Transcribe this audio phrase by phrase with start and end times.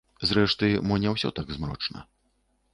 [0.29, 2.05] Зрэшты, мо не ўсё так змрочна.